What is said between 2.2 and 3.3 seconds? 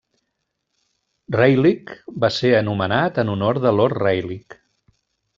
va ser anomenat en